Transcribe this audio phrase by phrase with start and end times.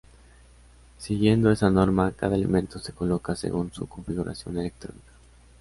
[0.97, 5.11] Siguiendo esa norma, cada elemento se coloca según su configuración electrónica.